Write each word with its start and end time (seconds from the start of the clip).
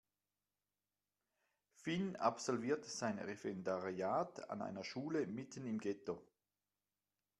Finn 1.75 2.15
absolviert 2.15 2.85
sein 2.85 3.19
Referendariat 3.19 4.49
an 4.49 4.63
einer 4.63 4.83
Schule 4.83 5.27
mitten 5.27 5.67
im 5.67 5.77
Ghetto. 5.79 6.19